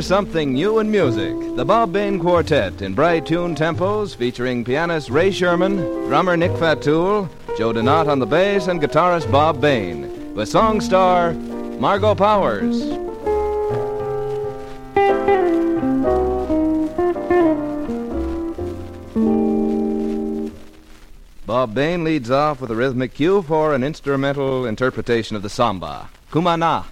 [0.00, 1.34] Here's something new in music.
[1.56, 5.76] The Bob Bain Quartet in bright tune tempos featuring pianist Ray Sherman,
[6.08, 10.34] drummer Nick Fatool, Joe Donat on the bass, and guitarist Bob Bain.
[10.34, 12.82] With song star Margo Powers.
[21.44, 26.08] Bob Bain leads off with a rhythmic cue for an instrumental interpretation of the samba.
[26.32, 26.86] Cumana.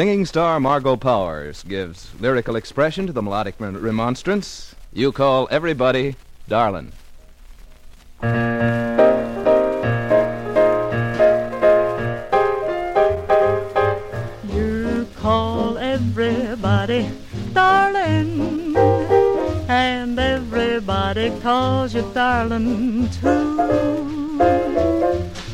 [0.00, 4.74] Singing star Margo Powers gives lyrical expression to the melodic remonstrance.
[4.94, 6.16] You call everybody
[6.48, 6.92] darlin'.
[14.48, 17.10] You call everybody
[17.52, 18.74] darling,
[19.68, 24.89] and everybody calls you darling too.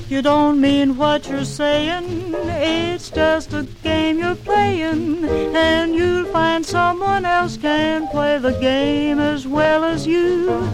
[0.08, 6.64] You don't mean what you're saying, it's just a game you're playing, and you'll find
[6.64, 10.70] someone else can play the game as well as you.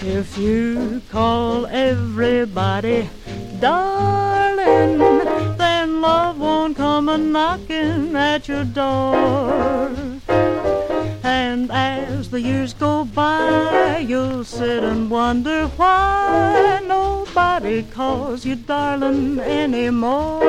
[0.00, 3.10] If you call everybody
[3.60, 4.96] darling,
[5.58, 9.90] then love won't come a knocking at your door.
[11.22, 16.80] And as the years go by, you'll sit and wonder why
[17.30, 20.40] nobody calls you darling anymore.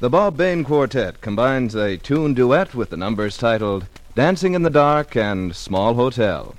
[0.00, 4.70] The Bob Bain Quartet combines a tune duet with the numbers titled Dancing in the
[4.70, 6.54] Dark and Small Hotel.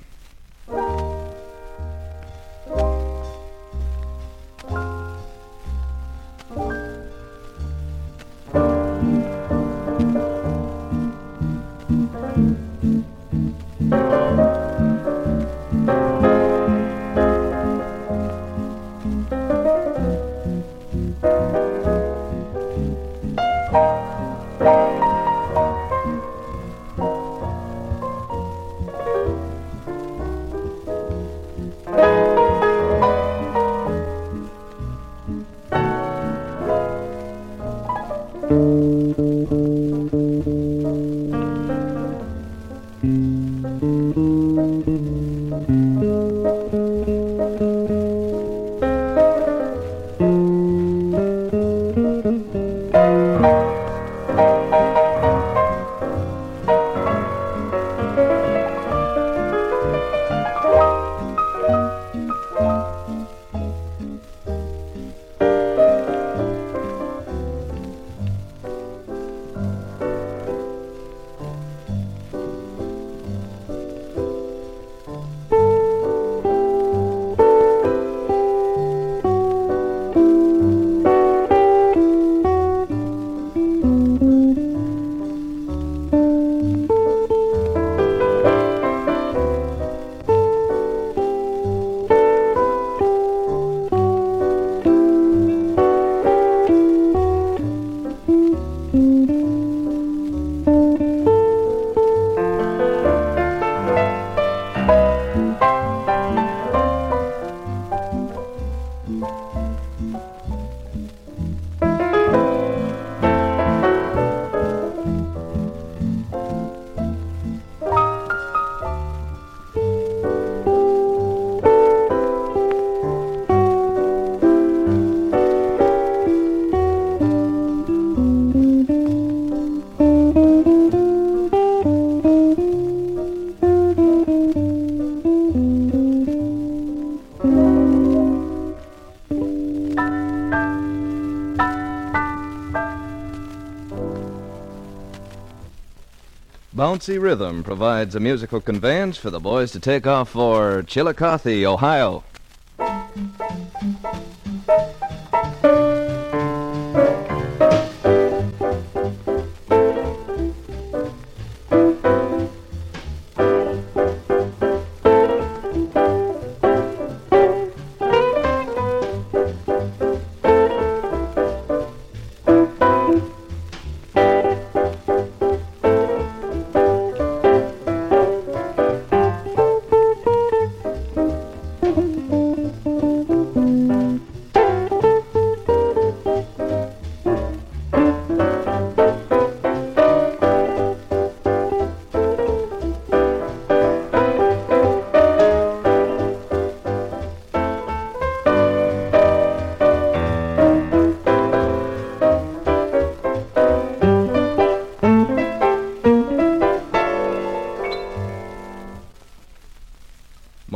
[146.82, 152.24] Bouncy rhythm provides a musical conveyance for the boys to take off for Chillicothe, Ohio.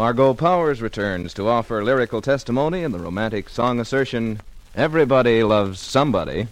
[0.06, 4.40] Margo Powers returns to offer lyrical testimony in the romantic song assertion
[4.76, 6.46] Everybody Loves Somebody.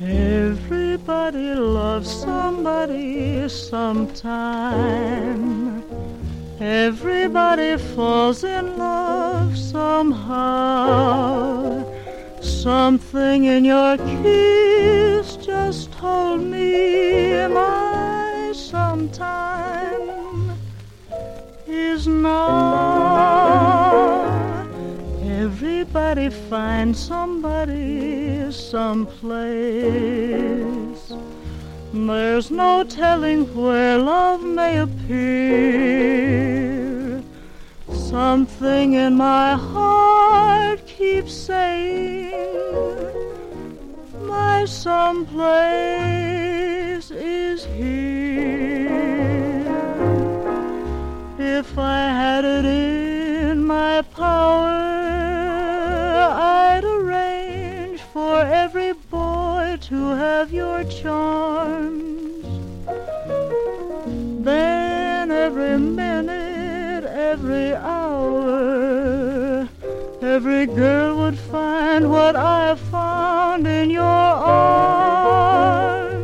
[0.00, 5.04] Everybody loves somebody sometime.
[6.60, 10.24] Everybody falls in love somehow.
[12.40, 15.31] Something in your kiss
[16.02, 20.50] told me my sometime
[21.64, 23.38] is now.
[25.44, 29.32] Everybody finds somebody someplace.
[31.94, 35.62] There's no telling where love may appear.
[37.92, 43.11] Something in my heart keeps saying,
[44.64, 45.42] Someplace
[47.10, 48.52] is here.
[51.38, 54.68] If I had it in my power,
[56.30, 62.46] I'd arrange for every boy to have your charms.
[64.44, 69.01] Then every minute, every hour,
[70.32, 76.18] every girl would find what I found in your arms.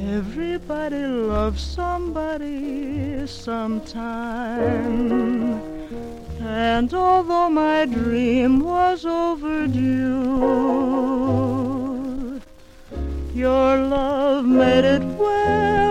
[0.00, 5.12] Everybody loves somebody sometime.
[6.40, 10.40] And although my dream was overdue,
[13.32, 15.85] your love made it well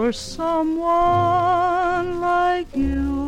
[0.00, 0.62] for someone
[2.22, 3.19] like you.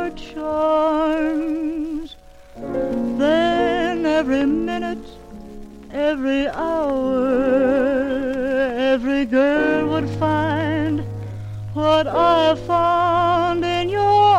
[0.00, 2.16] Your charms.
[2.56, 5.04] Then every minute,
[5.92, 7.28] every hour,
[8.92, 11.04] every girl would find
[11.74, 14.30] what I found in your arms.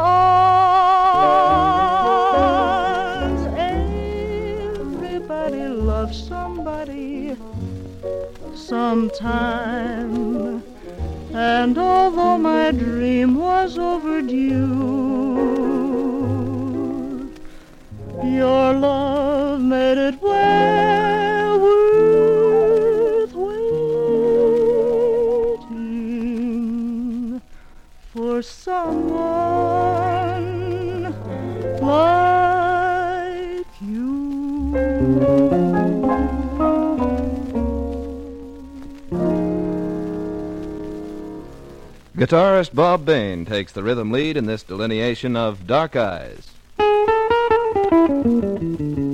[4.98, 7.38] Everybody loves somebody
[8.56, 10.12] sometime.
[11.34, 14.80] And although my dream was overdue,
[18.41, 23.62] your love made it well worth waiting
[28.12, 29.13] for someone
[31.81, 32.31] like
[42.15, 46.48] Guitarist Bob Bain takes the rhythm lead in this delineation of Dark Eyes.
[48.12, 49.11] Thank you.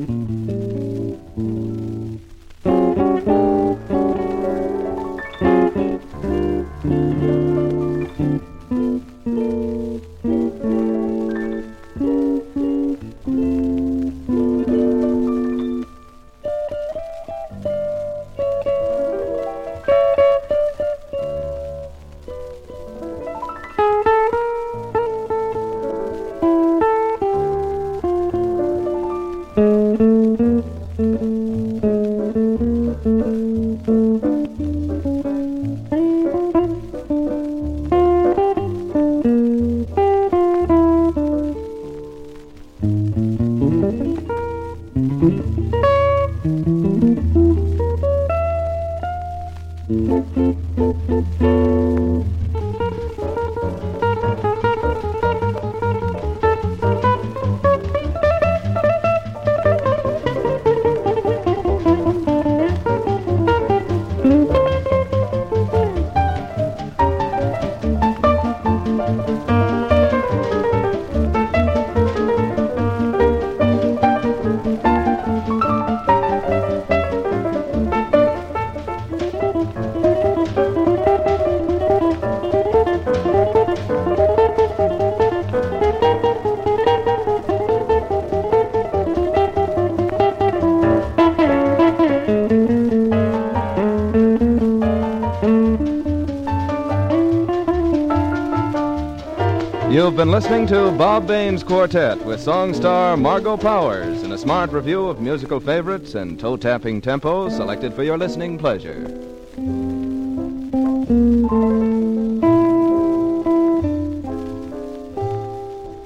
[100.38, 105.20] Listening to Bob Bain's Quartet with song star Margo Powers in a smart review of
[105.20, 109.08] musical favorites and toe tapping tempos selected for your listening pleasure.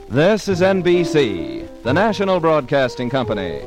[0.07, 3.63] This is NBC, the national broadcasting company.